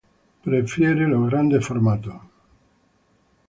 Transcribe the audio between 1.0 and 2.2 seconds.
los grandes formatos.